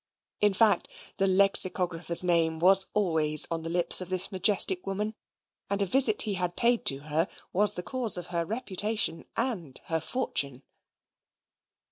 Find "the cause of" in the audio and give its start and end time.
7.75-8.25